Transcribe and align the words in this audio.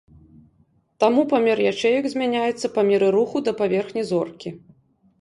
Таму 1.03 1.25
памер 1.35 1.59
ячэек 1.73 2.03
змяняецца 2.15 2.67
па 2.79 2.87
меры 2.91 3.13
руху 3.19 3.37
да 3.49 3.57
паверхні 3.63 4.11
зоркі. 4.13 4.49